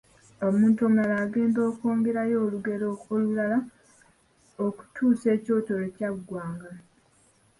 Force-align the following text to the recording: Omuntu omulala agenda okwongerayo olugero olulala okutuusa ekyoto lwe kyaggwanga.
Omuntu 0.47 0.79
omulala 0.87 1.15
agenda 1.25 1.59
okwongerayo 1.69 2.35
olugero 2.45 2.89
olulala 3.13 3.57
okutuusa 4.65 5.27
ekyoto 5.35 5.71
lwe 5.79 5.89
kyaggwanga. 5.95 6.71